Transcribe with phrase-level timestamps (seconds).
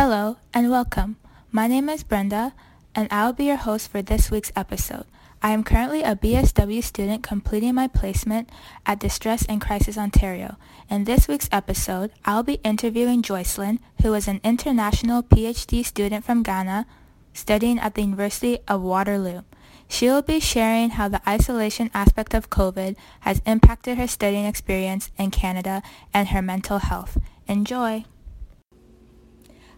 [0.00, 1.16] Hello and welcome.
[1.52, 2.54] My name is Brenda
[2.94, 5.04] and I'll be your host for this week's episode.
[5.42, 8.48] I am currently a BSW student completing my placement
[8.86, 10.56] at Distress and Crisis Ontario.
[10.88, 16.42] In this week's episode, I'll be interviewing Joycelyn, who is an international PhD student from
[16.42, 16.86] Ghana
[17.34, 19.42] studying at the University of Waterloo.
[19.86, 25.10] She will be sharing how the isolation aspect of COVID has impacted her studying experience
[25.18, 25.82] in Canada
[26.14, 27.18] and her mental health.
[27.46, 28.06] Enjoy!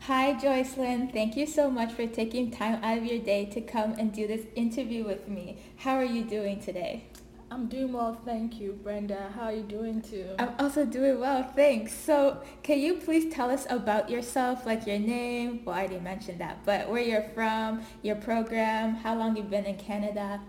[0.07, 1.13] Hi, Joycelyn.
[1.13, 4.27] Thank you so much for taking time out of your day to come and do
[4.27, 5.59] this interview with me.
[5.77, 7.05] How are you doing today?
[7.53, 9.31] I'm doing well, thank you, Brenda.
[9.37, 10.27] How are you doing too?
[10.41, 11.95] I'm also doing well, thanks.
[11.95, 15.63] So, can you please tell us about yourself, like your name?
[15.65, 19.67] Well, I already mentioned that, but where you're from, your program, how long you've been
[19.67, 20.41] in Canada?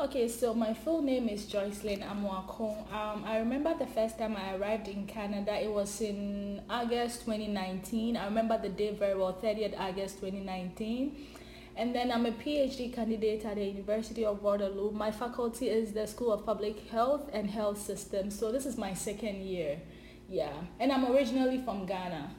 [0.00, 2.90] Okay, so my full name is Joycelyn Amoakong.
[2.90, 8.16] Um, I remember the first time I arrived in Canada, it was in August 2019.
[8.16, 11.14] I remember the day very well, 30th August 2019.
[11.76, 14.90] And then I'm a PhD candidate at the University of Waterloo.
[14.90, 18.38] My faculty is the School of Public Health and Health Systems.
[18.38, 19.82] So this is my second year.
[20.30, 20.54] Yeah.
[20.78, 22.30] And I'm originally from Ghana.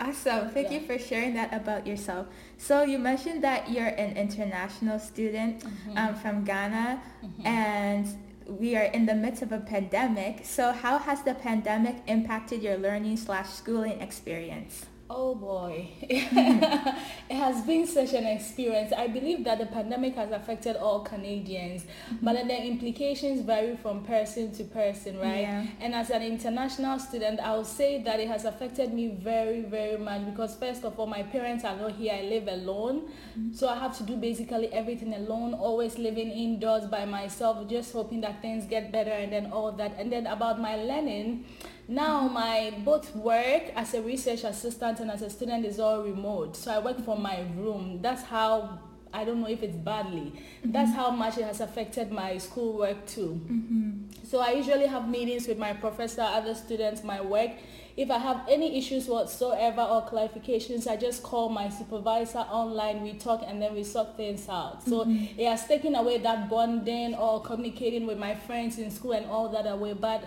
[0.00, 0.50] Awesome.
[0.50, 0.78] Thank yeah.
[0.78, 2.26] you for sharing that about yourself.
[2.56, 5.98] So you mentioned that you're an international student mm-hmm.
[5.98, 7.46] um, from Ghana mm-hmm.
[7.46, 8.06] and
[8.46, 10.44] we are in the midst of a pandemic.
[10.44, 14.86] So how has the pandemic impacted your learning slash schooling experience?
[15.10, 18.92] Oh boy, it has been such an experience.
[18.92, 22.24] I believe that the pandemic has affected all Canadians, mm-hmm.
[22.26, 25.40] but then the implications vary from person to person, right?
[25.40, 25.66] Yeah.
[25.80, 30.26] And as an international student, I'll say that it has affected me very, very much
[30.26, 32.12] because first of all, my parents are not here.
[32.12, 33.08] I live alone,
[33.38, 33.54] mm-hmm.
[33.54, 35.54] so I have to do basically everything alone.
[35.54, 39.94] Always living indoors by myself, just hoping that things get better, and then all that.
[39.98, 41.46] And then about my learning
[41.88, 46.54] now my both work as a research assistant and as a student is all remote.
[46.54, 48.00] So I work from my room.
[48.02, 48.78] That's how
[49.12, 50.32] I don't know if it's badly.
[50.32, 50.72] Mm-hmm.
[50.72, 53.40] That's how much it has affected my schoolwork too.
[53.50, 53.92] Mm-hmm.
[54.24, 57.52] So I usually have meetings with my professor, other students, my work.
[57.96, 63.02] If I have any issues whatsoever or clarifications, I just call my supervisor online.
[63.02, 64.84] We talk and then we sort things out.
[64.84, 65.40] So mm-hmm.
[65.40, 69.48] it has taken away that bonding or communicating with my friends in school and all
[69.48, 69.94] that away.
[69.94, 70.22] But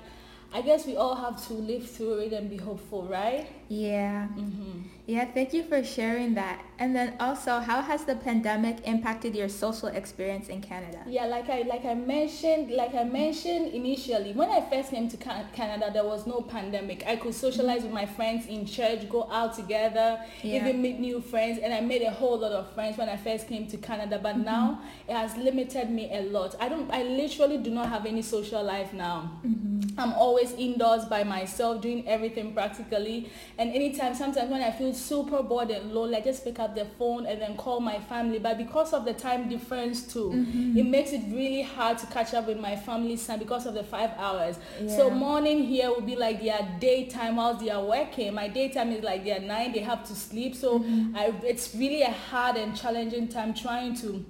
[0.53, 3.47] I guess we all have to live through it and be hopeful, right?
[3.69, 4.27] Yeah.
[4.35, 4.81] Mm-hmm.
[5.07, 6.63] Yeah, thank you for sharing that.
[6.77, 11.03] And then also, how has the pandemic impacted your social experience in Canada?
[11.07, 15.17] Yeah, like I like I mentioned, like I mentioned initially, when I first came to
[15.17, 17.03] Canada, there was no pandemic.
[17.05, 20.55] I could socialize with my friends in church, go out together, yeah.
[20.55, 23.47] even meet new friends, and I made a whole lot of friends when I first
[23.47, 24.19] came to Canada.
[24.21, 24.45] But mm-hmm.
[24.45, 26.55] now it has limited me a lot.
[26.59, 26.89] I don't.
[26.91, 29.39] I literally do not have any social life now.
[29.45, 29.99] Mm-hmm.
[29.99, 33.29] I'm always indoors by myself, doing everything practically.
[33.57, 36.85] And anytime, sometimes when I feel super bored and lonely, I just pick up the
[36.85, 38.39] phone and then call my family.
[38.39, 40.77] But because of the time difference too, mm-hmm.
[40.77, 43.83] it makes it really hard to catch up with my family's time because of the
[43.83, 44.57] five hours.
[44.81, 44.95] Yeah.
[44.95, 48.33] So morning here will be like their daytime while they are working.
[48.33, 50.55] My daytime is like their nine, they have to sleep.
[50.55, 51.15] So mm-hmm.
[51.15, 54.25] I, it's really a hard and challenging time trying to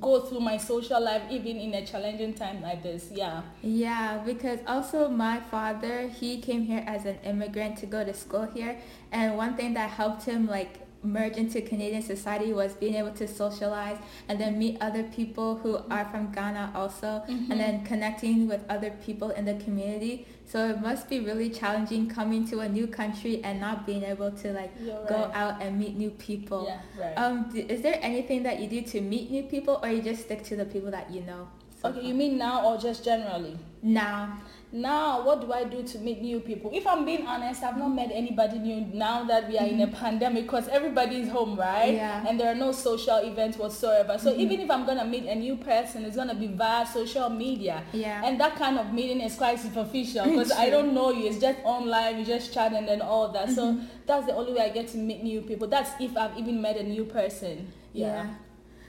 [0.00, 3.42] go through my social life even in a challenging time like this yeah.
[3.62, 8.48] Yeah because also my father he came here as an immigrant to go to school
[8.54, 8.78] here.
[9.10, 13.26] And one thing that helped him like merge into Canadian society was being able to
[13.26, 17.50] socialize and then meet other people who are from Ghana also mm-hmm.
[17.50, 20.26] and then connecting with other people in the community.
[20.46, 24.30] So it must be really challenging coming to a new country and not being able
[24.30, 25.08] to like right.
[25.08, 26.66] go out and meet new people.
[26.66, 27.14] Yeah, right.
[27.14, 30.44] Um, is there anything that you do to meet new people or you just stick
[30.44, 31.48] to the people that you know?
[31.80, 32.08] So okay, far.
[32.08, 33.58] you mean now or just generally?
[33.82, 34.38] Now
[34.72, 37.88] now what do i do to meet new people if i'm being honest i've not
[37.88, 39.74] met anybody new now that we are mm-hmm.
[39.74, 39.96] in a mm-hmm.
[39.96, 42.24] pandemic because everybody is home right yeah.
[42.26, 44.40] and there are no social events whatsoever so mm-hmm.
[44.40, 48.22] even if i'm gonna meet a new person it's gonna be via social media yeah
[48.24, 51.58] and that kind of meeting is quite superficial because i don't know you it's just
[51.64, 53.54] online you just chat and then all that mm-hmm.
[53.54, 56.62] so that's the only way i get to meet new people that's if i've even
[56.62, 58.24] met a new person yeah.
[58.24, 58.30] yeah.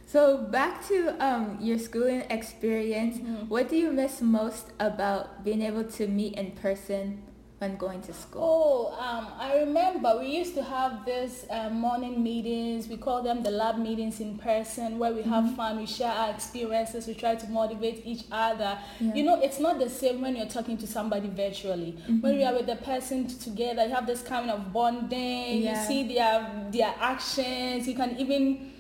[0.06, 3.48] So back to um, your schooling experience, mm-hmm.
[3.48, 7.24] what do you miss most about being able to meet in person
[7.64, 8.42] when going to school?
[8.44, 12.88] Oh, um, I remember we used to have this uh, morning meetings.
[12.88, 15.32] We call them the lab meetings in person, where we mm-hmm.
[15.32, 18.78] have fun, we share our experiences, we try to motivate each other.
[19.00, 19.16] Yeah.
[19.16, 21.94] You know, it's not the same when you're talking to somebody virtually.
[21.94, 22.20] Mm-hmm.
[22.20, 25.64] When we are with the person together, you have this kind of bonding.
[25.64, 25.82] Yeah.
[25.82, 27.88] You see their their actions.
[27.88, 28.73] You can even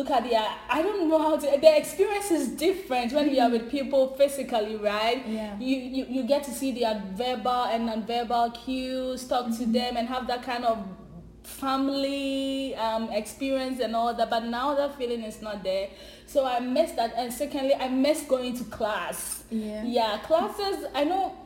[0.00, 3.50] look at their i don't know how to their experience is different when you are
[3.50, 5.58] with people physically right yeah.
[5.58, 9.64] you, you you get to see their verbal and non-verbal cues talk mm-hmm.
[9.64, 10.78] to them and have that kind of
[11.42, 15.88] family um, experience and all that but now that feeling is not there
[16.26, 21.04] so i miss that and secondly i miss going to class yeah yeah classes i
[21.04, 21.36] know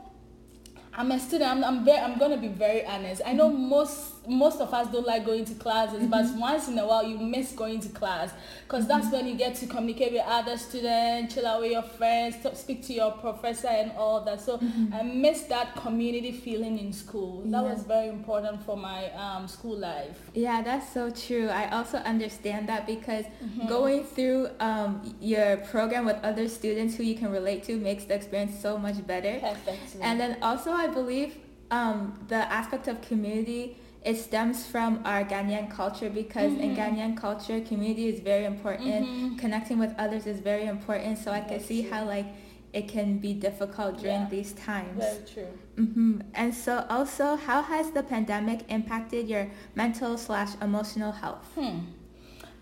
[0.93, 3.69] i'm a student i'm, I'm very i'm gonna be very honest i know mm-hmm.
[3.69, 6.11] most most of us don't like going to classes, mm-hmm.
[6.11, 8.33] but once in a while you miss going to class
[8.63, 9.17] because that's mm-hmm.
[9.17, 12.83] when you get to communicate with other students, chill out with your friends, talk, speak
[12.87, 14.41] to your professor and all that.
[14.41, 14.95] So mm-hmm.
[14.95, 17.43] I miss that community feeling in school.
[17.43, 17.73] That yeah.
[17.73, 20.19] was very important for my um, school life.
[20.35, 21.49] Yeah, that's so true.
[21.49, 23.69] I also understand that because mm-hmm.
[23.69, 28.15] going through um, your program with other students who you can relate to makes the
[28.15, 29.39] experience so much better.
[29.41, 29.97] Perfect.
[30.01, 31.37] And then also I believe
[31.71, 36.61] um, the aspect of community it stems from our Ghanaian culture because mm-hmm.
[36.61, 39.07] in Ghanaian culture, community is very important.
[39.07, 39.37] Mm-hmm.
[39.37, 41.19] Connecting with others is very important.
[41.19, 41.91] So I can see true.
[41.91, 42.27] how like
[42.75, 44.29] it can be difficult during yeah.
[44.29, 44.99] these times.
[44.99, 45.59] Very true.
[45.77, 46.21] Mm-hmm.
[46.35, 51.47] And so also, how has the pandemic impacted your mental slash emotional health?
[51.55, 51.79] Hmm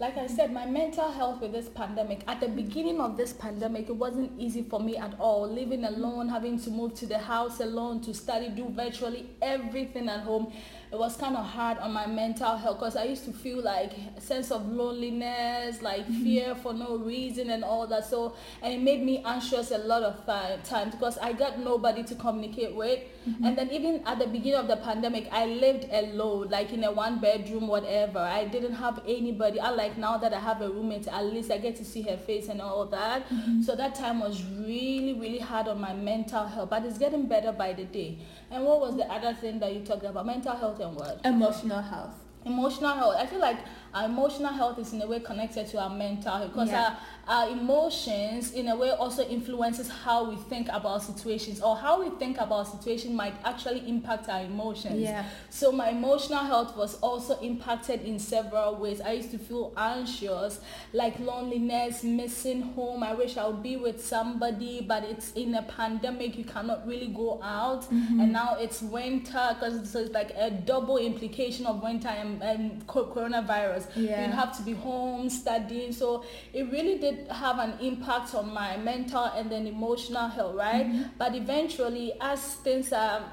[0.02, 3.88] like I said, my mental health with this pandemic, at the beginning of this pandemic,
[3.88, 5.48] it wasn't easy for me at all.
[5.48, 10.20] Living alone, having to move to the house alone, to study, do virtually everything at
[10.20, 10.52] home
[10.92, 13.92] it was kind of hard on my mental health because I used to feel like
[14.14, 16.22] a sense of loneliness, like mm-hmm.
[16.22, 18.04] fear for no reason and all that.
[18.04, 20.26] So, and it made me anxious a lot of
[20.64, 23.00] times because I got nobody to communicate with.
[23.26, 23.44] Mm-hmm.
[23.44, 26.92] And then even at the beginning of the pandemic, I lived alone, like in a
[26.92, 28.18] one bedroom, whatever.
[28.18, 29.60] I didn't have anybody.
[29.60, 32.18] I like now that I have a roommate, at least I get to see her
[32.18, 33.26] face and all that.
[33.30, 33.62] Mm-hmm.
[33.62, 37.52] So that time was really, really hard on my mental health, but it's getting better
[37.52, 38.18] by the day.
[38.50, 40.26] And what was the other thing that you talked about?
[40.26, 41.20] Mental health and what?
[41.24, 42.14] Emotional health.
[42.44, 43.16] Emotional health.
[43.16, 43.58] I feel like
[43.94, 46.84] our emotional health is in a way connected to our mental health because yeah.
[46.84, 46.96] our
[47.28, 52.10] our emotions in a way also influences how we think about situations or how we
[52.18, 54.98] think about situation might actually impact our emotions.
[54.98, 55.24] Yeah.
[55.48, 59.00] So my emotional health was also impacted in several ways.
[59.00, 60.60] I used to feel anxious
[60.92, 63.02] like loneliness missing home.
[63.02, 67.08] I wish i would be with somebody but it's in a pandemic you cannot really
[67.08, 67.82] go out.
[67.82, 68.20] Mm-hmm.
[68.20, 72.86] and now it's winter because so it's like a double implication of winter and, and
[72.86, 74.26] coronavirus yeah.
[74.26, 78.52] you have to be home studying so it really did did have an impact on
[78.52, 80.86] my mental and then emotional health, right?
[80.86, 81.02] Mm-hmm.
[81.18, 83.24] But eventually, as things are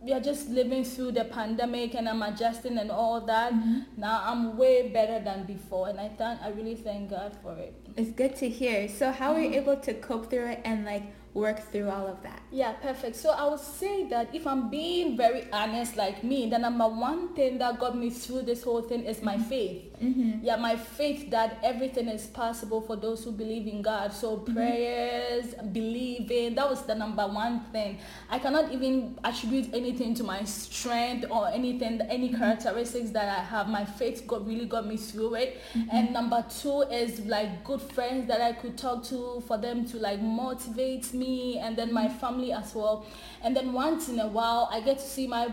[0.00, 3.52] we are just living through the pandemic and I'm adjusting and all that.
[3.52, 3.80] Mm-hmm.
[3.96, 7.74] Now I'm way better than before and I thank I really thank God for it.
[7.96, 8.86] It's good to hear.
[8.88, 9.34] So how mm-hmm.
[9.34, 9.70] were you mm-hmm.
[9.70, 11.02] able to cope through it and like
[11.34, 12.40] work through all of that?
[12.52, 13.16] Yeah, perfect.
[13.16, 17.34] So I would say that if I'm being very honest like me, the number one
[17.34, 19.48] thing that got me through this whole thing is my mm-hmm.
[19.48, 19.87] faith.
[20.00, 20.44] Mm-hmm.
[20.44, 24.12] Yeah, my faith that everything is possible for those who believe in God.
[24.12, 24.54] So mm-hmm.
[24.54, 27.98] prayers, believing, that was the number one thing.
[28.30, 32.38] I cannot even attribute anything to my strength or anything, any mm-hmm.
[32.38, 33.68] characteristics that I have.
[33.68, 35.60] My faith got really got me through it.
[35.74, 35.88] Mm-hmm.
[35.90, 39.98] And number two is like good friends that I could talk to for them to
[39.98, 43.06] like motivate me and then my family as well.
[43.42, 45.48] And then once in a while I get to see my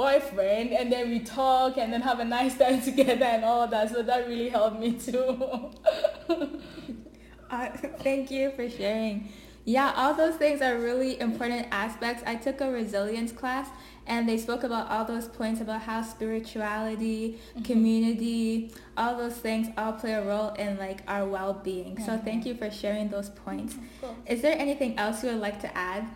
[0.00, 3.90] boyfriend and then we talk and then have a nice time together and all that.
[3.90, 5.70] So that really helped me too.
[7.52, 9.28] Uh, thank you for sharing.
[9.64, 12.22] Yeah all those things are really important aspects.
[12.24, 13.68] I took a resilience class
[14.06, 17.62] and they spoke about all those points about how spirituality mm-hmm.
[17.64, 21.96] community all those things all play a role in like our well-being.
[21.96, 22.06] Mm-hmm.
[22.06, 23.74] so thank you for sharing those points.
[24.26, 26.06] Is there anything else you would like to add?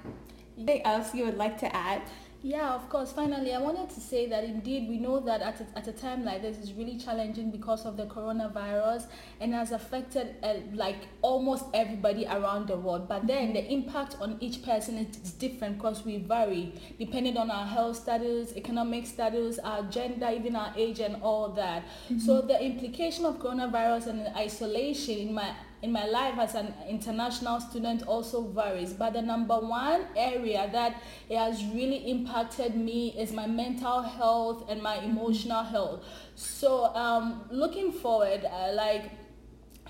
[0.57, 2.03] Anything else you would like to add
[2.45, 3.11] Yeah, of course.
[3.11, 6.27] Finally, I wanted to say that indeed we know that at a, at a time
[6.27, 9.07] like this is really challenging because of the coronavirus
[9.41, 13.09] and has affected uh, like almost everybody around the world.
[13.09, 17.65] But then the impact on each person is different because we vary depending on our
[17.65, 21.83] health status, economic status, our gender, even our age and all that.
[21.83, 22.19] Mm-hmm.
[22.19, 27.61] So the implication of coronavirus and isolation in my in my life as an international
[27.61, 33.33] student also varies but the number one area that it has really impacted me is
[33.33, 36.05] my mental health and my emotional health.
[36.37, 39.11] So um, looking forward uh, like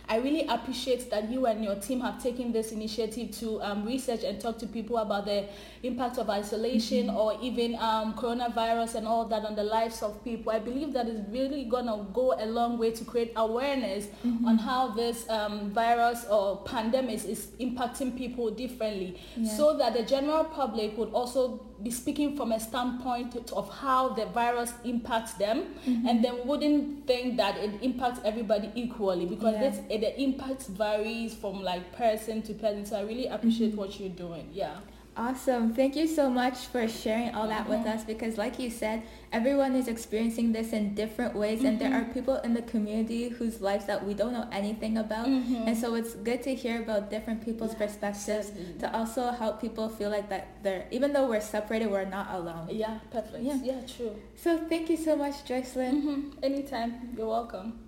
[0.06, 4.22] I really appreciate that you and your team have taken this initiative to um, research
[4.22, 5.46] and talk to people about the
[5.82, 7.16] impact of isolation mm-hmm.
[7.16, 10.52] or even um, coronavirus and all that on the lives of people.
[10.52, 14.46] I believe that is really going to go a long way to create awareness mm-hmm.
[14.46, 19.56] on how this um, virus or pandemic is impacting people differently yeah.
[19.56, 24.26] so that the general public would also be speaking from a standpoint of how the
[24.26, 26.06] virus impacts them mm-hmm.
[26.06, 29.70] and then wouldn't think that it impacts everybody equally because yeah.
[29.70, 33.80] this, the impact varies from like person to person so i really appreciate mm-hmm.
[33.80, 34.76] what you're doing yeah
[35.16, 35.72] Awesome.
[35.72, 37.78] Thank you so much for sharing all that mm-hmm.
[37.78, 41.66] with us because like you said, everyone is experiencing this in different ways mm-hmm.
[41.68, 42.10] and there mm-hmm.
[42.10, 45.28] are people in the community whose lives that we don't know anything about.
[45.28, 45.68] Mm-hmm.
[45.68, 49.88] And so it's good to hear about different people's yeah, perspectives to also help people
[49.88, 52.68] feel like that they're even though we're separated, we're not alone.
[52.70, 53.44] Yeah, perfect.
[53.44, 54.16] Yeah, yeah true.
[54.36, 56.02] So thank you so much, Joycelyn.
[56.02, 56.30] Mm-hmm.
[56.42, 57.14] Anytime.
[57.16, 57.78] You're welcome.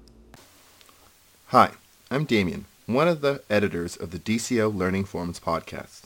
[1.48, 1.72] Hi,
[2.08, 6.05] I'm Damien, one of the editors of the DCO Learning Forums podcast.